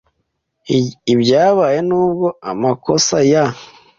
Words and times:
Ibyabaye 1.13 1.79
ntabwo 1.89 2.27
amakosa 2.51 3.15
ya. 3.31 3.45